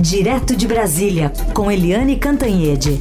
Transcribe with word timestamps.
Direto 0.00 0.56
de 0.56 0.66
Brasília, 0.66 1.30
com 1.52 1.70
Eliane 1.70 2.16
Cantanhede. 2.16 2.98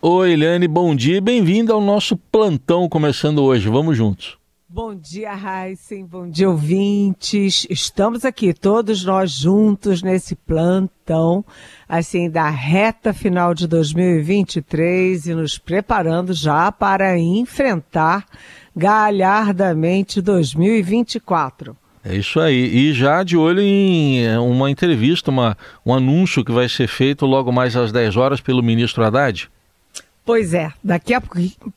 Oi, 0.00 0.32
Eliane, 0.32 0.66
bom 0.66 0.96
dia 0.96 1.18
e 1.18 1.20
bem-vinda 1.20 1.74
ao 1.74 1.80
nosso 1.82 2.16
plantão 2.16 2.88
começando 2.88 3.42
hoje. 3.42 3.68
Vamos 3.68 3.94
juntos. 3.98 4.37
Bom 4.70 4.94
dia, 4.94 5.32
Heisen. 5.32 6.04
Bom 6.04 6.28
dia, 6.28 6.46
ouvintes. 6.46 7.66
Estamos 7.70 8.22
aqui, 8.22 8.52
todos 8.52 9.02
nós 9.02 9.30
juntos 9.30 10.02
nesse 10.02 10.36
plantão, 10.36 11.42
assim, 11.88 12.28
da 12.28 12.50
reta 12.50 13.14
final 13.14 13.54
de 13.54 13.66
2023 13.66 15.26
e 15.26 15.34
nos 15.34 15.56
preparando 15.56 16.34
já 16.34 16.70
para 16.70 17.18
enfrentar 17.18 18.26
galhardamente 18.76 20.20
2024. 20.20 21.74
É 22.04 22.14
isso 22.14 22.38
aí. 22.38 22.90
E 22.90 22.92
já 22.92 23.22
de 23.22 23.38
olho 23.38 23.62
em 23.62 24.22
é, 24.22 24.38
uma 24.38 24.70
entrevista, 24.70 25.30
uma, 25.30 25.56
um 25.84 25.94
anúncio 25.94 26.44
que 26.44 26.52
vai 26.52 26.68
ser 26.68 26.88
feito 26.88 27.24
logo 27.24 27.50
mais 27.50 27.74
às 27.74 27.90
10 27.90 28.18
horas 28.18 28.40
pelo 28.42 28.62
ministro 28.62 29.02
Haddad. 29.02 29.48
Pois 30.28 30.52
é, 30.52 30.70
daqui 30.84 31.14
a 31.14 31.22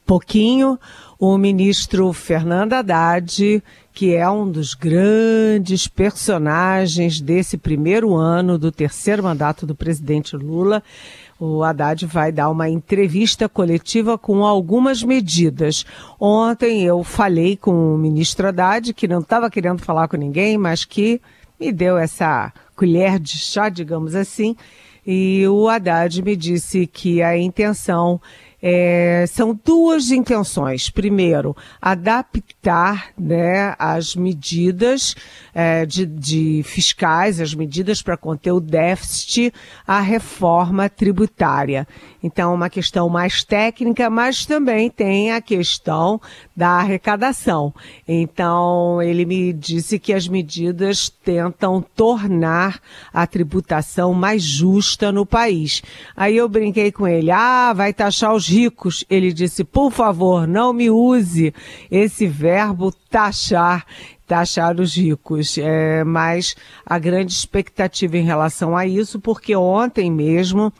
pouquinho 0.05 0.77
o 1.17 1.37
ministro 1.37 2.11
Fernando 2.11 2.73
Haddad, 2.73 3.63
que 3.93 4.13
é 4.13 4.29
um 4.29 4.51
dos 4.51 4.73
grandes 4.73 5.87
personagens 5.87 7.21
desse 7.21 7.57
primeiro 7.57 8.13
ano 8.13 8.57
do 8.57 8.69
terceiro 8.69 9.23
mandato 9.23 9.65
do 9.65 9.73
presidente 9.73 10.35
Lula, 10.35 10.83
o 11.39 11.63
Haddad 11.63 12.05
vai 12.07 12.29
dar 12.29 12.49
uma 12.49 12.67
entrevista 12.67 13.47
coletiva 13.47 14.17
com 14.17 14.45
algumas 14.45 15.01
medidas. 15.01 15.85
Ontem 16.19 16.83
eu 16.83 17.05
falei 17.05 17.55
com 17.55 17.95
o 17.95 17.97
ministro 17.97 18.49
Haddad, 18.49 18.93
que 18.93 19.07
não 19.07 19.19
estava 19.19 19.49
querendo 19.49 19.81
falar 19.81 20.09
com 20.09 20.17
ninguém, 20.17 20.57
mas 20.57 20.83
que 20.83 21.21
me 21.57 21.71
deu 21.71 21.97
essa 21.97 22.51
colher 22.75 23.17
de 23.17 23.37
chá, 23.37 23.69
digamos 23.69 24.13
assim, 24.13 24.57
e 25.05 25.47
o 25.47 25.67
Haddad 25.67 26.21
me 26.21 26.35
disse 26.35 26.85
que 26.85 27.21
a 27.21 27.37
intenção 27.37 28.21
é, 28.61 29.25
são 29.27 29.59
duas 29.65 30.11
intenções. 30.11 30.89
Primeiro, 30.89 31.55
adaptar 31.81 33.09
né, 33.17 33.75
as 33.79 34.15
medidas 34.15 35.15
é, 35.53 35.85
de, 35.85 36.05
de, 36.05 36.61
fiscais, 36.63 37.41
as 37.41 37.55
medidas 37.55 38.01
para 38.01 38.15
conter 38.15 38.51
o 38.51 38.59
déficit 38.59 39.51
à 39.87 39.99
reforma 39.99 40.87
tributária. 40.87 41.87
Então, 42.21 42.53
uma 42.53 42.69
questão 42.69 43.09
mais 43.09 43.43
técnica, 43.43 44.09
mas 44.09 44.45
também 44.45 44.89
tem 44.89 45.31
a 45.31 45.41
questão 45.41 46.21
da 46.55 46.69
arrecadação. 46.69 47.73
Então, 48.07 49.01
ele 49.01 49.25
me 49.25 49.51
disse 49.51 49.97
que 49.97 50.13
as 50.13 50.27
medidas 50.27 51.09
tentam 51.09 51.81
tornar 51.81 52.79
a 53.11 53.25
tributação 53.25 54.13
mais 54.13 54.43
justa 54.43 55.11
no 55.11 55.25
país. 55.25 55.81
Aí 56.15 56.37
eu 56.37 56.47
brinquei 56.47 56.91
com 56.91 57.07
ele, 57.07 57.31
ah, 57.31 57.73
vai 57.73 57.91
taxar 57.91 58.33
os 58.35 58.50
ricos. 58.51 59.05
Ele 59.09 59.31
disse, 59.33 59.63
por 59.63 59.91
favor, 59.91 60.47
não 60.47 60.73
me 60.73 60.89
use 60.89 61.53
esse 61.89 62.27
verbo 62.27 62.91
taxar 63.09 63.85
taxar 64.27 64.79
os 64.79 64.95
ricos. 64.95 65.57
É, 65.57 66.05
mas 66.05 66.55
a 66.85 66.97
grande 66.97 67.33
expectativa 67.33 68.17
em 68.17 68.23
relação 68.23 68.77
a 68.77 68.85
isso, 68.85 69.19
porque 69.19 69.53
ontem 69.55 70.09
mesmo 70.09 70.71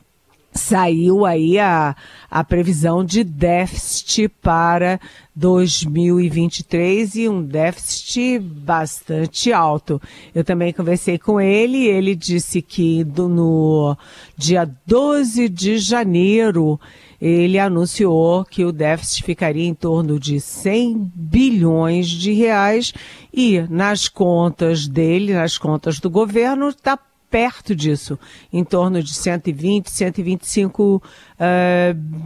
saiu 0.52 1.26
aí 1.26 1.58
a, 1.58 1.96
a 2.30 2.44
previsão 2.44 3.04
de 3.04 3.24
déficit 3.24 4.28
para 4.28 5.00
2023 5.36 7.16
e 7.16 7.30
um 7.30 7.42
déficit 7.42 8.40
bastante 8.40 9.54
alto. 9.54 10.02
Eu 10.36 10.44
também 10.44 10.74
conversei 10.74 11.18
com 11.18 11.40
ele, 11.40 11.88
ele 11.88 12.16
disse 12.16 12.62
que 12.62 13.04
do, 13.04 13.30
no 13.30 13.98
dia 14.38 14.70
12 14.86 15.48
de 15.48 15.78
janeiro 15.78 16.80
ele 17.22 17.60
anunciou 17.60 18.44
que 18.44 18.66
o 18.66 18.72
déficit 18.72 19.24
ficaria 19.24 19.68
em 19.68 19.76
torno 19.76 20.20
de 20.20 20.42
100 20.42 21.12
bilhões 21.14 22.08
de 22.08 22.34
reais 22.34 22.94
e 23.32 23.62
nas 23.70 24.10
contas 24.10 24.88
dele, 24.88 25.34
nas 25.34 25.56
contas 25.58 26.00
do 26.00 26.10
governo, 26.10 26.70
está 26.70 26.98
perto 27.32 27.74
disso, 27.74 28.20
em 28.52 28.64
torno 28.64 29.02
de 29.02 29.14
120, 29.14 29.90
125 29.90 30.98
uh, 30.98 31.02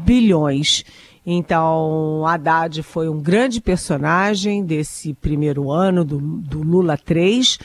bilhões. 0.03 0.83
Então, 1.23 2.25
Haddad 2.25 2.83
foi 2.83 3.07
um 3.07 3.21
grande 3.21 3.61
personagem 3.61 4.65
desse 4.65 5.13
primeiro 5.13 5.71
ano 5.71 6.03
do, 6.03 6.19
do 6.19 6.61
Lula 6.61 6.97
3 6.97 7.57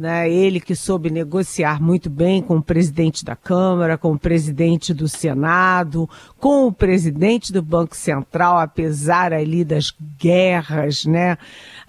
né? 0.00 0.32
Ele 0.32 0.60
que 0.60 0.74
soube 0.74 1.10
negociar 1.10 1.78
muito 1.78 2.08
bem 2.08 2.40
com 2.40 2.56
o 2.56 2.62
presidente 2.62 3.22
da 3.22 3.36
Câmara, 3.36 3.98
com 3.98 4.12
o 4.12 4.18
presidente 4.18 4.94
do 4.94 5.06
Senado, 5.06 6.08
com 6.38 6.66
o 6.66 6.72
presidente 6.72 7.52
do 7.52 7.60
Banco 7.60 7.94
Central, 7.94 8.58
apesar 8.58 9.34
ali 9.34 9.62
das 9.62 9.92
guerras, 10.18 11.04
né? 11.04 11.36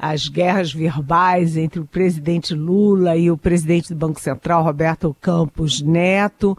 As 0.03 0.27
guerras 0.27 0.73
verbais 0.73 1.55
entre 1.55 1.79
o 1.79 1.85
presidente 1.85 2.55
Lula 2.55 3.15
e 3.15 3.29
o 3.29 3.37
presidente 3.37 3.89
do 3.89 3.95
Banco 3.95 4.19
Central, 4.19 4.63
Roberto 4.63 5.15
Campos 5.21 5.79
Neto 5.79 6.57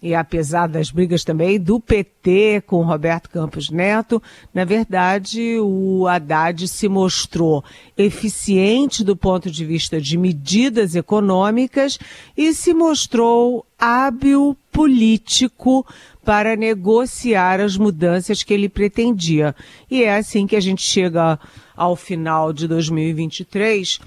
e 0.00 0.14
apesar 0.14 0.68
das 0.68 0.90
brigas 0.90 1.24
também 1.24 1.58
do 1.58 1.80
PT 1.80 2.62
com 2.66 2.82
Roberto 2.82 3.28
Campos 3.28 3.68
Neto, 3.68 4.22
na 4.54 4.64
verdade 4.64 5.58
o 5.58 6.06
Haddad 6.06 6.68
se 6.68 6.88
mostrou 6.88 7.64
eficiente 7.96 9.02
do 9.02 9.16
ponto 9.16 9.50
de 9.50 9.64
vista 9.64 10.00
de 10.00 10.16
medidas 10.16 10.94
econômicas 10.94 11.98
e 12.36 12.54
se 12.54 12.72
mostrou 12.72 13.66
hábil 13.78 14.56
político 14.70 15.84
para 16.28 16.56
negociar 16.56 17.58
as 17.58 17.78
mudanças 17.78 18.42
que 18.42 18.52
ele 18.52 18.68
pretendia. 18.68 19.56
E 19.90 20.04
é 20.04 20.14
assim 20.14 20.46
que 20.46 20.56
a 20.56 20.60
gente 20.60 20.82
chega 20.82 21.40
ao 21.74 21.96
final 21.96 22.52
de 22.52 22.68
2023 22.68 23.98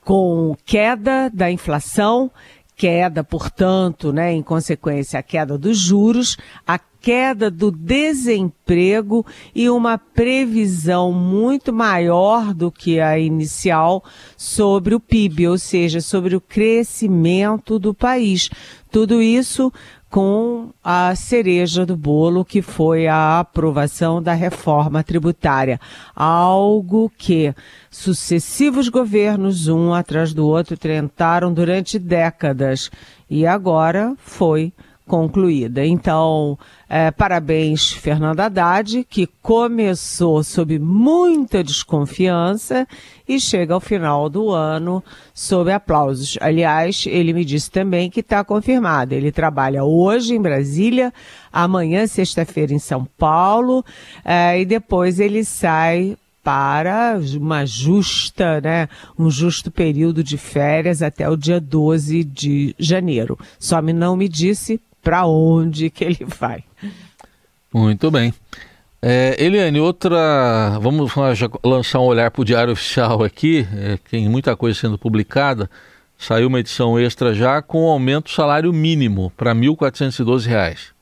com 0.00 0.56
queda 0.66 1.30
da 1.32 1.52
inflação 1.52 2.32
queda, 2.74 3.22
portanto, 3.22 4.12
né, 4.12 4.32
em 4.32 4.42
consequência, 4.42 5.20
a 5.20 5.22
queda 5.22 5.56
dos 5.56 5.78
juros, 5.78 6.36
a 6.66 6.80
queda 7.02 7.48
do 7.48 7.70
desemprego 7.70 9.24
e 9.54 9.68
uma 9.70 9.98
previsão 9.98 11.12
muito 11.12 11.72
maior 11.72 12.52
do 12.52 12.72
que 12.72 12.98
a 12.98 13.18
inicial 13.18 14.02
sobre 14.36 14.96
o 14.96 15.00
PIB, 15.00 15.48
ou 15.48 15.58
seja, 15.58 16.00
sobre 16.00 16.34
o 16.34 16.40
crescimento 16.40 17.78
do 17.78 17.94
país. 17.94 18.50
Tudo 18.90 19.22
isso 19.22 19.72
com 20.12 20.68
a 20.84 21.14
cereja 21.14 21.86
do 21.86 21.96
bolo, 21.96 22.44
que 22.44 22.60
foi 22.60 23.06
a 23.06 23.40
aprovação 23.40 24.22
da 24.22 24.34
reforma 24.34 25.02
tributária. 25.02 25.80
Algo 26.14 27.10
que 27.16 27.54
sucessivos 27.90 28.90
governos, 28.90 29.68
um 29.68 29.94
atrás 29.94 30.34
do 30.34 30.46
outro, 30.46 30.76
tentaram 30.76 31.50
durante 31.50 31.98
décadas 31.98 32.90
e 33.30 33.46
agora 33.46 34.14
foi 34.18 34.74
concluída. 35.12 35.84
Então, 35.84 36.58
é, 36.88 37.10
parabéns, 37.10 37.92
Fernando 37.92 38.40
Haddad, 38.40 39.04
que 39.04 39.28
começou 39.42 40.42
sob 40.42 40.78
muita 40.78 41.62
desconfiança 41.62 42.88
e 43.28 43.38
chega 43.38 43.74
ao 43.74 43.80
final 43.80 44.30
do 44.30 44.48
ano 44.48 45.04
sob 45.34 45.70
aplausos. 45.70 46.38
Aliás, 46.40 47.04
ele 47.06 47.34
me 47.34 47.44
disse 47.44 47.70
também 47.70 48.08
que 48.08 48.20
está 48.20 48.42
confirmado. 48.42 49.12
Ele 49.14 49.30
trabalha 49.30 49.84
hoje 49.84 50.34
em 50.34 50.40
Brasília, 50.40 51.12
amanhã, 51.52 52.06
sexta-feira, 52.06 52.72
em 52.72 52.78
São 52.78 53.06
Paulo, 53.18 53.84
é, 54.24 54.58
e 54.58 54.64
depois 54.64 55.20
ele 55.20 55.44
sai 55.44 56.16
para 56.42 57.20
uma 57.36 57.66
justa, 57.66 58.62
né, 58.62 58.88
um 59.18 59.30
justo 59.30 59.70
período 59.70 60.24
de 60.24 60.38
férias 60.38 61.02
até 61.02 61.28
o 61.28 61.36
dia 61.36 61.60
12 61.60 62.24
de 62.24 62.74
janeiro. 62.78 63.38
Só 63.58 63.82
me 63.82 63.92
não 63.92 64.16
me 64.16 64.26
disse 64.26 64.80
para 65.02 65.26
onde 65.26 65.90
que 65.90 66.04
ele 66.04 66.24
vai. 66.24 66.64
Muito 67.72 68.10
bem. 68.10 68.34
É, 69.00 69.34
Eliane, 69.42 69.80
outra. 69.80 70.78
Vamos 70.80 71.12
lançar 71.64 71.98
um 71.98 72.04
olhar 72.04 72.30
para 72.30 72.42
o 72.42 72.44
Diário 72.44 72.72
Oficial 72.72 73.24
aqui, 73.24 73.66
é, 73.74 73.98
tem 74.08 74.28
muita 74.28 74.54
coisa 74.54 74.78
sendo 74.78 74.96
publicada. 74.96 75.68
Saiu 76.16 76.46
uma 76.46 76.60
edição 76.60 77.00
extra 77.00 77.34
já 77.34 77.60
com 77.60 77.88
aumento 77.88 78.26
do 78.26 78.30
salário 78.30 78.72
mínimo 78.72 79.32
para 79.36 79.52
R$ 79.52 79.58
1.412. 79.58 80.92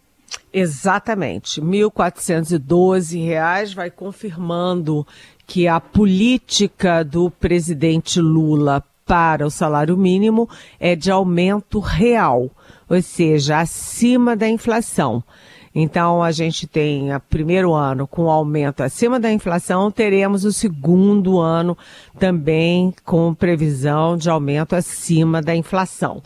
Exatamente. 0.50 1.60
R$ 1.60 1.66
1.412 1.66 3.74
vai 3.74 3.90
confirmando 3.90 5.06
que 5.46 5.68
a 5.68 5.78
política 5.78 7.04
do 7.04 7.30
presidente 7.30 8.18
Lula 8.18 8.82
para 9.04 9.46
o 9.46 9.50
salário 9.50 9.94
mínimo 9.96 10.48
é 10.78 10.94
de 10.96 11.10
aumento 11.10 11.80
real 11.80 12.50
ou 12.90 13.00
seja, 13.00 13.60
acima 13.60 14.34
da 14.34 14.48
inflação. 14.48 15.22
Então, 15.72 16.20
a 16.20 16.32
gente 16.32 16.66
tem 16.66 17.14
o 17.14 17.20
primeiro 17.20 17.72
ano 17.72 18.04
com 18.04 18.28
aumento 18.28 18.82
acima 18.82 19.20
da 19.20 19.32
inflação, 19.32 19.88
teremos 19.88 20.44
o 20.44 20.52
segundo 20.52 21.38
ano 21.38 21.78
também 22.18 22.92
com 23.04 23.32
previsão 23.32 24.16
de 24.16 24.28
aumento 24.28 24.74
acima 24.74 25.40
da 25.40 25.54
inflação. 25.54 26.20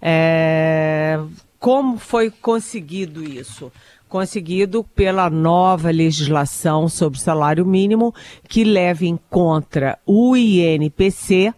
É... 0.00 1.20
Como 1.58 1.98
foi 1.98 2.30
conseguido 2.30 3.22
isso? 3.22 3.70
conseguido 4.08 4.84
pela 4.84 5.28
nova 5.28 5.90
legislação 5.90 6.88
sobre 6.88 7.18
salário 7.18 7.66
mínimo, 7.66 8.14
que 8.48 8.62
leva 8.62 9.04
em 9.04 9.18
conta 9.28 9.98
o 10.06 10.36
INPC, 10.36 11.52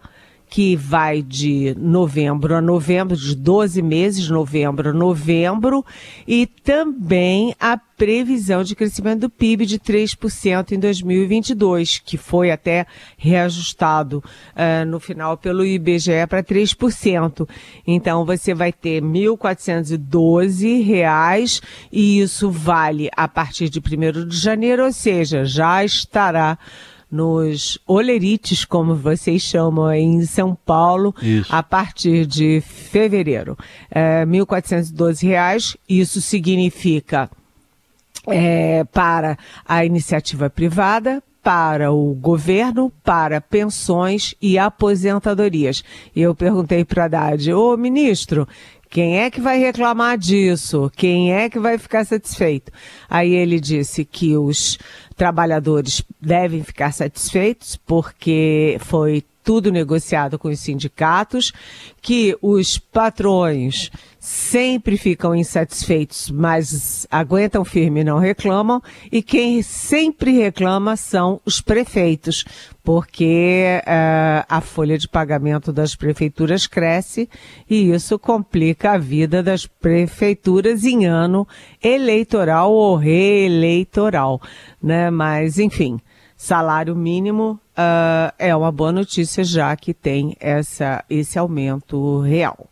que 0.49 0.75
vai 0.75 1.23
de 1.23 1.75
novembro 1.79 2.55
a 2.55 2.61
novembro, 2.61 3.17
de 3.17 3.35
12 3.37 3.83
meses, 3.83 4.29
novembro 4.29 4.91
a 4.91 4.93
novembro, 4.93 5.85
e 6.27 6.47
também 6.47 7.55
a 7.61 7.77
previsão 7.77 8.63
de 8.63 8.75
crescimento 8.77 9.21
do 9.23 9.31
PIB 9.31 9.67
de 9.67 9.79
3% 9.79 10.73
em 10.73 10.79
2022, 10.79 11.99
que 11.99 12.17
foi 12.17 12.51
até 12.51 12.87
reajustado 13.17 14.25
uh, 14.55 14.87
no 14.87 15.01
final 15.01 15.37
pelo 15.37 15.67
IBGE 15.67 16.27
para 16.29 16.43
3%. 16.43 17.47
Então 17.87 18.25
você 18.25 18.55
vai 18.55 18.73
ter 18.73 19.03
1.412 19.03 20.83
reais 20.85 21.61
e 21.91 22.21
isso 22.21 22.51
vale 22.51 23.11
a 23.17 23.27
partir 23.27 23.69
de 23.69 23.81
1 23.81 24.29
de 24.29 24.37
janeiro, 24.37 24.85
ou 24.85 24.93
seja, 24.93 25.45
já 25.45 25.85
estará 25.85 26.57
nos 27.11 27.79
olerites, 27.87 28.65
como 28.65 28.95
vocês 28.95 29.43
chamam 29.43 29.91
em 29.93 30.25
São 30.27 30.55
Paulo, 30.55 31.15
isso. 31.23 31.55
a 31.55 31.63
partir 31.63 32.27
de 32.27 32.61
fevereiro. 32.61 33.57
É, 33.91 34.21
R$ 34.21 34.27
1.412, 34.27 35.77
isso 35.89 36.21
significa 36.21 37.31
é, 38.27 38.85
para 38.85 39.39
a 39.67 39.85
iniciativa 39.85 40.51
privada, 40.51 41.23
para 41.43 41.91
o 41.91 42.13
governo, 42.15 42.93
para 43.03 43.41
pensões 43.41 44.35
e 44.41 44.59
aposentadorias. 44.59 45.83
E 46.15 46.21
eu 46.21 46.35
perguntei 46.35 46.85
para 46.85 47.05
a 47.05 47.07
Haddad, 47.07 47.53
ô 47.55 47.75
ministro, 47.75 48.47
quem 48.91 49.19
é 49.19 49.31
que 49.31 49.41
vai 49.41 49.59
reclamar 49.59 50.17
disso? 50.17 50.91
Quem 50.97 51.33
é 51.33 51.49
que 51.49 51.59
vai 51.59 51.79
ficar 51.79 52.05
satisfeito? 52.05 52.73
Aí 53.09 53.35
ele 53.35 53.61
disse 53.61 54.05
que 54.05 54.37
os 54.37 54.79
trabalhadores 55.17 56.03
devem 56.21 56.63
ficar 56.63 56.93
satisfeitos 56.93 57.77
porque 57.77 58.79
foi 58.81 59.23
tudo 59.49 59.73
negociado 59.73 60.39
com 60.39 60.51
os 60.51 60.61
sindicatos, 60.61 61.55
que 62.03 62.37
os 62.43 62.77
patrões 62.77 63.91
sempre 64.21 64.99
ficam 64.99 65.35
insatisfeitos, 65.35 66.31
mas 66.31 67.07
aguentam 67.11 67.65
firme 67.65 68.01
e 68.01 68.05
não 68.05 68.19
reclamam, 68.19 68.83
e 69.11 69.23
quem 69.23 69.63
sempre 69.63 70.33
reclama 70.33 70.99
são 70.99 71.41
os 71.47 71.63
prefeitos, 71.63 72.45
porque 72.85 73.81
uh, 73.87 74.45
a 74.47 74.61
folha 74.61 74.99
de 74.99 75.09
pagamento 75.09 75.73
das 75.73 75.97
prefeituras 75.97 76.67
cresce 76.67 77.27
e 77.71 77.91
isso 77.91 78.19
complica 78.19 78.93
a 78.93 78.99
vida 78.99 79.43
das 79.43 79.65
prefeituras 79.65 80.85
em 80.85 81.07
ano 81.07 81.49
eleitoral 81.83 82.71
ou 82.71 82.97
reeleitoral, 82.97 84.43
né? 84.83 85.11
Mas, 85.11 85.59
enfim, 85.59 85.99
salário 86.39 86.95
mínimo 86.95 87.61
uh, 87.77 88.33
é 88.39 88.55
uma 88.55 88.71
boa 88.71 88.93
notícia, 88.93 89.43
já 89.43 89.75
que 89.75 89.93
tem 89.93 90.37
essa, 90.39 91.05
esse 91.11 91.37
aumento 91.37 92.21
real. 92.21 92.71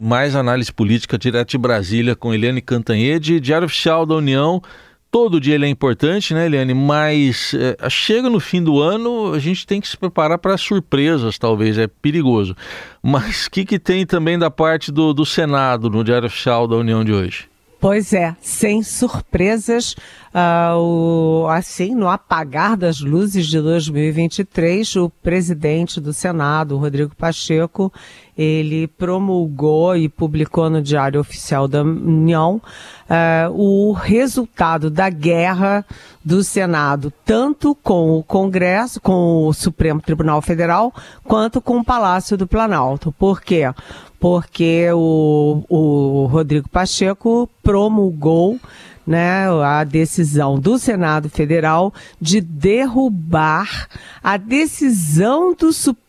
Mais 0.00 0.34
análise 0.34 0.72
política 0.72 1.18
direto 1.18 1.50
de 1.50 1.58
Brasília 1.58 2.16
com 2.16 2.32
Eliane 2.32 2.62
Cantanhede, 2.62 3.40
Diário 3.40 3.66
Oficial 3.66 4.06
da 4.06 4.14
União. 4.14 4.62
Todo 5.10 5.40
dia 5.40 5.54
ele 5.54 5.66
é 5.66 5.68
importante, 5.68 6.32
né, 6.32 6.46
Eliane? 6.46 6.72
Mas 6.72 7.52
é, 7.54 7.90
chega 7.90 8.30
no 8.30 8.40
fim 8.40 8.62
do 8.62 8.80
ano, 8.80 9.34
a 9.34 9.38
gente 9.38 9.66
tem 9.66 9.80
que 9.80 9.88
se 9.88 9.96
preparar 9.96 10.38
para 10.38 10.56
surpresas, 10.56 11.38
talvez, 11.38 11.76
é 11.76 11.86
perigoso. 11.86 12.56
Mas 13.02 13.46
o 13.46 13.50
que, 13.50 13.66
que 13.66 13.78
tem 13.78 14.06
também 14.06 14.38
da 14.38 14.50
parte 14.50 14.90
do, 14.90 15.12
do 15.12 15.26
Senado 15.26 15.90
no 15.90 16.02
Diário 16.02 16.26
Oficial 16.26 16.66
da 16.66 16.76
União 16.76 17.04
de 17.04 17.12
hoje? 17.12 17.48
Pois 17.80 18.12
é, 18.12 18.34
sem 18.40 18.82
surpresas, 18.82 19.94
uh, 20.34 20.76
o, 20.78 21.46
assim, 21.48 21.94
no 21.94 22.08
apagar 22.08 22.76
das 22.76 23.00
luzes 23.00 23.46
de 23.46 23.60
2023, 23.60 24.96
o 24.96 25.10
presidente 25.10 26.00
do 26.00 26.12
Senado, 26.12 26.76
Rodrigo 26.76 27.14
Pacheco, 27.16 27.92
ele 28.36 28.86
promulgou 28.86 29.96
e 29.96 30.08
publicou 30.08 30.70
no 30.70 30.80
Diário 30.80 31.20
Oficial 31.20 31.66
da 31.66 31.82
União 31.82 32.62
uh, 33.10 33.50
o 33.52 33.92
resultado 33.92 34.88
da 34.88 35.10
guerra 35.10 35.84
do 36.24 36.44
Senado, 36.44 37.12
tanto 37.24 37.74
com 37.74 38.16
o 38.16 38.22
Congresso, 38.22 39.00
com 39.00 39.46
o 39.46 39.52
Supremo 39.52 40.00
Tribunal 40.00 40.40
Federal, 40.40 40.94
quanto 41.24 41.60
com 41.60 41.78
o 41.78 41.84
Palácio 41.84 42.36
do 42.36 42.46
Planalto. 42.46 43.12
Por 43.12 43.40
quê? 43.40 43.64
porque 44.20 44.88
o, 44.92 45.62
o 45.68 46.26
Rodrigo 46.26 46.68
Pacheco 46.68 47.48
promulgou 47.62 48.58
né, 49.08 49.48
a 49.64 49.84
decisão 49.84 50.60
do 50.60 50.78
Senado 50.78 51.30
Federal 51.30 51.94
de 52.20 52.42
derrubar 52.42 53.88
a 54.22 54.36
decisão 54.36 55.54
do 55.54 55.72
Supremo 55.72 56.07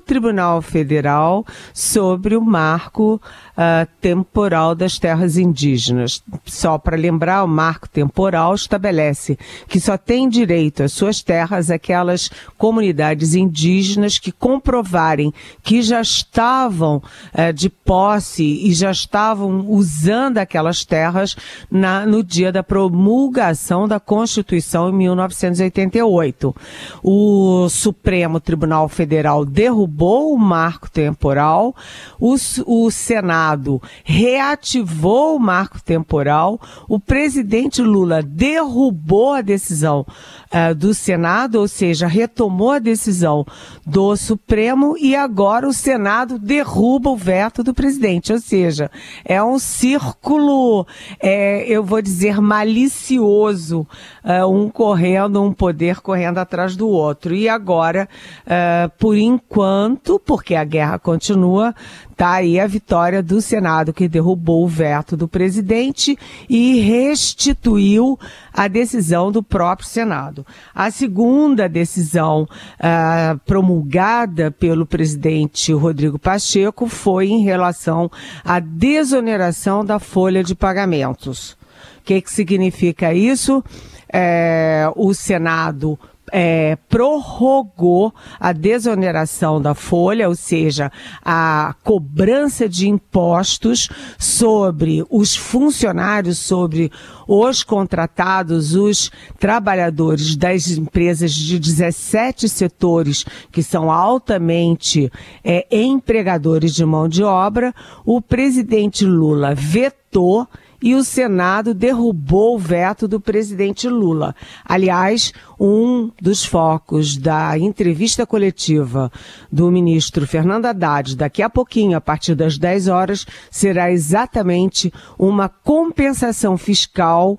Tribunal 0.00 0.62
Federal 0.62 1.44
sobre 1.74 2.36
o 2.36 2.40
marco 2.40 3.20
uh, 3.60 3.88
temporal 4.00 4.74
das 4.74 4.98
terras 4.98 5.36
indígenas. 5.36 6.22
Só 6.46 6.78
para 6.78 6.96
lembrar, 6.96 7.44
o 7.44 7.48
marco 7.48 7.88
temporal 7.88 8.54
estabelece 8.54 9.38
que 9.68 9.80
só 9.80 9.98
tem 9.98 10.28
direito 10.28 10.82
às 10.82 10.92
suas 10.92 11.22
terras 11.22 11.70
aquelas 11.70 12.30
comunidades 12.56 13.34
indígenas 13.34 14.18
que 14.18 14.32
comprovarem 14.32 15.32
que 15.62 15.82
já 15.82 16.00
estavam 16.00 16.96
uh, 16.96 17.52
de 17.52 17.68
posse 17.68 18.44
e 18.44 18.72
já 18.72 18.90
estavam 18.90 19.66
usando 19.68 20.38
aquelas 20.38 20.84
terras 20.84 21.36
na, 21.70 22.06
no 22.06 22.22
dia 22.22 22.50
da 22.50 22.62
promulgação 22.62 23.86
da 23.86 24.00
Constituição 24.00 24.88
em 24.88 24.92
1988. 24.92 26.54
O 27.02 27.68
Supremo 27.68 28.40
Tribunal 28.40 28.88
Federal 28.88 29.39
derrubou 29.44 30.34
o 30.34 30.38
marco 30.38 30.90
temporal, 30.90 31.74
o, 32.18 32.36
o 32.66 32.90
Senado 32.90 33.80
reativou 34.04 35.36
o 35.36 35.40
marco 35.40 35.82
temporal, 35.82 36.60
o 36.88 36.98
presidente 36.98 37.82
Lula 37.82 38.22
derrubou 38.22 39.32
a 39.32 39.40
decisão 39.40 40.06
uh, 40.50 40.74
do 40.74 40.92
Senado, 40.94 41.60
ou 41.60 41.68
seja, 41.68 42.06
retomou 42.06 42.72
a 42.72 42.78
decisão 42.78 43.44
do 43.86 44.16
Supremo 44.16 44.96
e 44.98 45.16
agora 45.16 45.68
o 45.68 45.72
Senado 45.72 46.38
derruba 46.38 47.10
o 47.10 47.16
veto 47.16 47.62
do 47.62 47.74
presidente. 47.74 48.32
Ou 48.32 48.40
seja, 48.40 48.90
é 49.24 49.42
um 49.42 49.58
círculo, 49.58 50.86
é, 51.20 51.64
eu 51.66 51.82
vou 51.82 52.02
dizer, 52.02 52.40
malicioso, 52.40 53.86
uh, 54.24 54.46
um 54.46 54.68
correndo, 54.68 55.42
um 55.42 55.52
poder 55.52 56.00
correndo 56.00 56.38
atrás 56.38 56.76
do 56.76 56.88
outro. 56.88 57.34
E 57.34 57.48
agora, 57.48 58.08
uh, 58.46 58.90
por 58.98 59.16
enquanto, 59.30 60.18
porque 60.18 60.54
a 60.54 60.64
guerra 60.64 60.98
continua, 60.98 61.74
Está 62.20 62.32
aí 62.32 62.60
a 62.60 62.66
vitória 62.66 63.22
do 63.22 63.40
Senado, 63.40 63.94
que 63.94 64.06
derrubou 64.06 64.62
o 64.62 64.68
veto 64.68 65.16
do 65.16 65.26
presidente 65.26 66.18
e 66.50 66.78
restituiu 66.78 68.20
a 68.52 68.68
decisão 68.68 69.32
do 69.32 69.42
próprio 69.42 69.88
Senado. 69.88 70.44
A 70.74 70.90
segunda 70.90 71.66
decisão 71.66 72.42
uh, 72.42 73.38
promulgada 73.46 74.50
pelo 74.50 74.84
presidente 74.84 75.72
Rodrigo 75.72 76.18
Pacheco 76.18 76.86
foi 76.88 77.28
em 77.28 77.42
relação 77.42 78.10
à 78.44 78.60
desoneração 78.60 79.82
da 79.82 79.98
folha 79.98 80.44
de 80.44 80.54
pagamentos. 80.54 81.52
O 81.52 81.56
que, 82.04 82.20
que 82.20 82.30
significa 82.30 83.14
isso? 83.14 83.64
É, 84.12 84.92
o 84.94 85.14
Senado 85.14 85.98
é, 86.32 86.76
prorrogou 86.88 88.12
a 88.38 88.52
desoneração 88.52 89.60
da 89.60 89.74
folha, 89.74 90.28
ou 90.28 90.34
seja, 90.34 90.90
a 91.24 91.74
cobrança 91.82 92.68
de 92.68 92.88
impostos 92.88 93.88
sobre 94.18 95.04
os 95.10 95.36
funcionários, 95.36 96.38
sobre 96.38 96.90
os 97.26 97.62
contratados, 97.62 98.74
os 98.74 99.10
trabalhadores 99.38 100.36
das 100.36 100.68
empresas 100.68 101.32
de 101.32 101.58
17 101.58 102.48
setores 102.48 103.24
que 103.52 103.62
são 103.62 103.90
altamente 103.90 105.10
é, 105.44 105.66
empregadores 105.70 106.74
de 106.74 106.84
mão 106.84 107.08
de 107.08 107.22
obra. 107.22 107.74
O 108.04 108.20
presidente 108.20 109.04
Lula 109.04 109.54
vetou 109.54 110.48
e 110.82 110.94
o 110.94 111.04
Senado 111.04 111.74
derrubou 111.74 112.56
o 112.56 112.58
veto 112.58 113.06
do 113.06 113.20
presidente 113.20 113.88
Lula. 113.88 114.34
Aliás, 114.64 115.32
um 115.58 116.10
dos 116.20 116.44
focos 116.44 117.16
da 117.16 117.58
entrevista 117.58 118.26
coletiva 118.26 119.10
do 119.50 119.70
ministro 119.70 120.26
Fernando 120.26 120.66
Haddad, 120.66 121.16
daqui 121.16 121.42
a 121.42 121.50
pouquinho, 121.50 121.96
a 121.96 122.00
partir 122.00 122.34
das 122.34 122.56
10 122.56 122.88
horas, 122.88 123.26
será 123.50 123.90
exatamente 123.92 124.92
uma 125.18 125.48
compensação 125.48 126.56
fiscal 126.56 127.38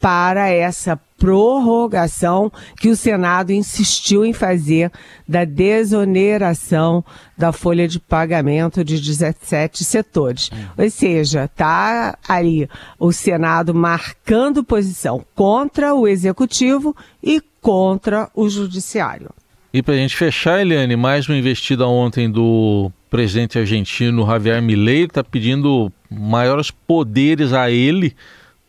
para 0.00 0.48
essa 0.48 0.98
prorrogação 1.18 2.50
que 2.80 2.88
o 2.88 2.96
Senado 2.96 3.52
insistiu 3.52 4.24
em 4.24 4.32
fazer 4.32 4.90
da 5.28 5.44
desoneração 5.44 7.04
da 7.36 7.52
folha 7.52 7.86
de 7.86 8.00
pagamento 8.00 8.82
de 8.82 8.98
17 8.98 9.84
setores. 9.84 10.50
Ou 10.78 10.90
seja, 10.90 11.44
está 11.44 12.16
ali 12.26 12.66
o 12.98 13.12
Senado 13.12 13.74
marcando 13.74 14.64
posição 14.64 15.22
contra 15.34 15.94
o 15.94 16.08
Executivo 16.08 16.96
e 17.22 17.42
contra 17.60 18.30
o 18.34 18.48
Judiciário. 18.48 19.28
E 19.72 19.82
para 19.82 19.94
a 19.94 19.98
gente 19.98 20.16
fechar, 20.16 20.62
Eliane, 20.62 20.96
mais 20.96 21.28
uma 21.28 21.36
investida 21.36 21.86
ontem 21.86 22.28
do 22.28 22.90
presidente 23.10 23.58
argentino 23.58 24.26
Javier 24.26 24.62
Milei, 24.62 25.04
está 25.04 25.22
pedindo 25.22 25.92
maiores 26.10 26.70
poderes 26.70 27.52
a 27.52 27.70
ele 27.70 28.16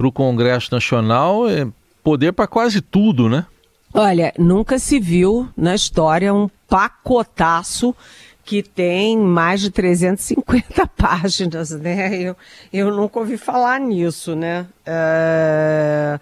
para 0.01 0.07
o 0.07 0.11
Congresso 0.11 0.69
Nacional. 0.71 1.47
É 1.47 1.67
poder 2.03 2.33
para 2.33 2.47
quase 2.47 2.81
tudo, 2.81 3.29
né? 3.29 3.45
Olha, 3.93 4.33
nunca 4.39 4.79
se 4.79 4.99
viu 4.99 5.47
na 5.55 5.75
história 5.75 6.33
um 6.33 6.49
pacotaço 6.67 7.95
que 8.43 8.63
tem 8.63 9.15
mais 9.17 9.61
de 9.61 9.69
350 9.69 10.87
páginas, 10.97 11.69
né? 11.69 12.15
Eu, 12.19 12.35
eu 12.73 12.91
nunca 12.91 13.19
ouvi 13.19 13.37
falar 13.37 13.79
nisso, 13.79 14.35
né? 14.35 14.65
Uh, 14.87 16.19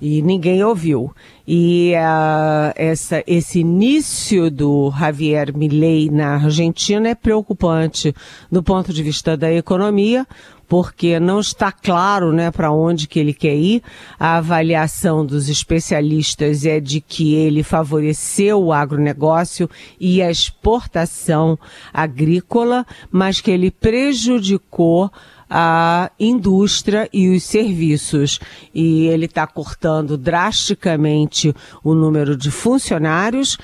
e 0.00 0.22
ninguém 0.22 0.62
ouviu. 0.62 1.12
E 1.48 1.94
uh, 1.94 2.72
essa, 2.76 3.24
esse 3.26 3.60
início 3.60 4.50
do 4.50 4.92
Javier 4.96 5.56
Milei 5.56 6.10
na 6.10 6.34
Argentina 6.34 7.08
é 7.08 7.14
preocupante 7.14 8.14
do 8.50 8.62
ponto 8.62 8.92
de 8.92 9.02
vista 9.02 9.36
da 9.36 9.52
economia, 9.52 10.26
porque 10.68 11.20
não 11.20 11.40
está 11.40 11.70
claro 11.70 12.32
né, 12.32 12.50
para 12.50 12.72
onde 12.72 13.06
que 13.06 13.18
ele 13.18 13.32
quer 13.32 13.54
ir. 13.54 13.82
A 14.18 14.36
avaliação 14.36 15.24
dos 15.24 15.48
especialistas 15.48 16.64
é 16.64 16.80
de 16.80 17.00
que 17.00 17.34
ele 17.34 17.62
favoreceu 17.62 18.62
o 18.62 18.72
agronegócio 18.72 19.68
e 19.98 20.22
a 20.22 20.30
exportação 20.30 21.58
agrícola, 21.92 22.86
mas 23.10 23.40
que 23.40 23.50
ele 23.50 23.70
prejudicou 23.70 25.10
a 25.48 26.10
indústria 26.18 27.08
e 27.12 27.28
os 27.28 27.44
serviços. 27.44 28.40
E 28.74 29.06
ele 29.06 29.26
está 29.26 29.46
cortando 29.46 30.16
drasticamente 30.16 31.54
o 31.82 31.94
número 31.94 32.36
de 32.36 32.50
funcionários, 32.50 33.56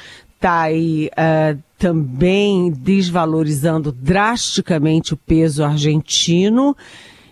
está 0.43 0.63
aí 0.63 1.09
uh, 1.13 1.63
também 1.79 2.73
desvalorizando 2.73 3.93
drasticamente 3.93 5.15
o 5.15 5.17
peso 5.17 5.63
argentino. 5.63 6.77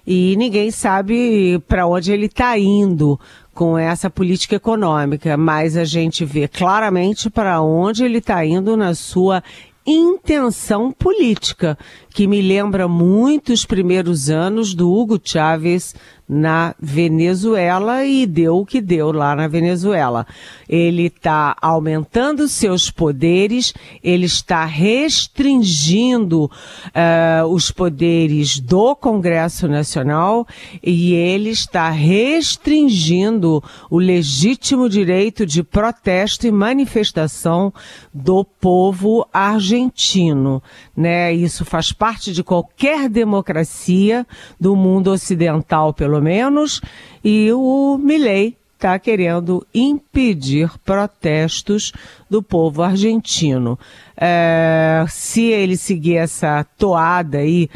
E 0.06 0.36
ninguém 0.36 0.70
sabe 0.70 1.58
para 1.66 1.88
onde 1.88 2.12
ele 2.12 2.26
está 2.26 2.56
indo 2.56 3.18
com 3.52 3.76
essa 3.76 4.08
política 4.08 4.54
econômica, 4.56 5.36
mas 5.36 5.76
a 5.76 5.84
gente 5.84 6.24
vê 6.24 6.46
claramente 6.46 7.28
para 7.28 7.60
onde 7.60 8.04
ele 8.04 8.18
está 8.18 8.44
indo 8.46 8.76
na 8.76 8.94
sua 8.94 9.42
intenção 9.84 10.92
política, 10.92 11.76
que 12.14 12.26
me 12.26 12.40
lembra 12.40 12.86
muito 12.86 13.52
os 13.52 13.64
primeiros 13.64 14.30
anos 14.30 14.74
do 14.74 14.90
Hugo 14.90 15.20
Chávez 15.22 15.94
na 16.32 16.76
Venezuela 16.78 18.06
e 18.06 18.24
deu 18.24 18.58
o 18.58 18.64
que 18.64 18.80
deu 18.80 19.10
lá 19.10 19.34
na 19.34 19.48
Venezuela. 19.48 20.24
Ele 20.68 21.06
está 21.06 21.56
aumentando 21.60 22.46
seus 22.46 22.88
poderes, 22.88 23.74
ele 24.00 24.26
está 24.26 24.64
restringindo 24.64 26.44
uh, 26.44 27.46
os 27.48 27.72
poderes 27.72 28.60
do 28.60 28.94
Congresso 28.94 29.66
Nacional 29.66 30.46
e 30.80 31.14
ele 31.14 31.50
está 31.50 31.90
restringindo 31.90 33.60
o 33.90 33.98
legítimo 33.98 34.88
direito 34.88 35.44
de 35.44 35.64
protesto 35.64 36.46
e 36.46 36.52
manifestação 36.52 37.72
do 38.14 38.44
povo 38.44 39.26
argentino. 39.32 40.62
Né? 40.96 41.32
Isso 41.32 41.64
faz 41.64 41.90
parte 41.90 42.32
de 42.32 42.44
qualquer 42.44 43.08
democracia 43.08 44.24
do 44.60 44.76
mundo 44.76 45.10
ocidental, 45.10 45.92
pelo 46.20 46.22
menos, 46.22 46.80
e 47.24 47.50
o 47.52 47.98
Milley 47.98 48.56
está 48.74 48.98
querendo 48.98 49.66
impedir 49.74 50.70
protestos 50.84 51.92
do 52.28 52.42
povo 52.42 52.82
argentino. 52.82 53.78
É, 54.16 55.04
se 55.08 55.44
ele 55.44 55.76
seguir 55.76 56.16
essa 56.16 56.64
toada 56.78 57.38
aí 57.38 57.68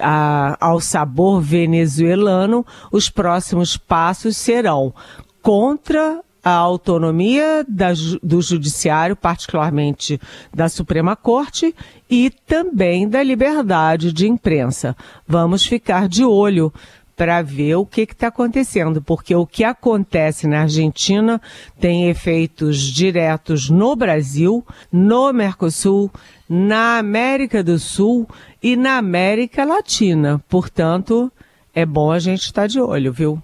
a, 0.00 0.56
ao 0.60 0.80
sabor 0.80 1.40
venezuelano, 1.40 2.66
os 2.92 3.08
próximos 3.08 3.76
passos 3.76 4.36
serão 4.36 4.92
contra 5.42 6.20
a 6.44 6.52
autonomia 6.52 7.64
da, 7.68 7.88
do 8.22 8.40
judiciário, 8.40 9.16
particularmente 9.16 10.20
da 10.54 10.68
Suprema 10.68 11.16
Corte, 11.16 11.74
e 12.08 12.30
também 12.46 13.08
da 13.08 13.20
liberdade 13.20 14.12
de 14.12 14.28
imprensa. 14.28 14.96
Vamos 15.26 15.66
ficar 15.66 16.08
de 16.08 16.24
olho 16.24 16.72
para 17.16 17.40
ver 17.40 17.76
o 17.76 17.86
que 17.86 18.02
está 18.02 18.28
acontecendo, 18.28 19.00
porque 19.00 19.34
o 19.34 19.46
que 19.46 19.64
acontece 19.64 20.46
na 20.46 20.62
Argentina 20.62 21.40
tem 21.80 22.10
efeitos 22.10 22.78
diretos 22.78 23.70
no 23.70 23.96
Brasil, 23.96 24.64
no 24.92 25.32
Mercosul, 25.32 26.10
na 26.48 26.98
América 26.98 27.64
do 27.64 27.78
Sul 27.78 28.28
e 28.62 28.76
na 28.76 28.98
América 28.98 29.64
Latina. 29.64 30.42
Portanto, 30.48 31.32
é 31.74 31.86
bom 31.86 32.12
a 32.12 32.18
gente 32.18 32.42
estar 32.42 32.62
tá 32.62 32.66
de 32.66 32.78
olho, 32.78 33.12
viu? 33.12 33.42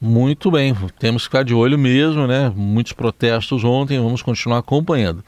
Muito 0.00 0.50
bem, 0.50 0.74
temos 0.98 1.22
que 1.22 1.28
ficar 1.28 1.44
de 1.44 1.54
olho 1.54 1.78
mesmo, 1.78 2.26
né? 2.26 2.52
Muitos 2.54 2.92
protestos 2.92 3.64
ontem, 3.64 3.98
vamos 3.98 4.20
continuar 4.20 4.58
acompanhando. 4.58 5.24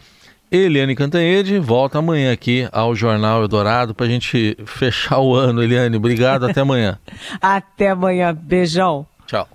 Eliane 0.50 0.94
Cantanhede 0.94 1.58
volta 1.58 1.98
amanhã 1.98 2.32
aqui 2.32 2.68
ao 2.72 2.94
Jornal 2.94 3.42
Eldorado 3.42 3.94
para 3.94 4.06
a 4.06 4.08
gente 4.08 4.56
fechar 4.64 5.18
o 5.18 5.34
ano. 5.34 5.62
Eliane, 5.62 5.96
obrigado, 5.96 6.44
até 6.46 6.60
amanhã. 6.60 6.98
até 7.40 7.90
amanhã, 7.90 8.34
beijão. 8.34 9.06
Tchau. 9.26 9.46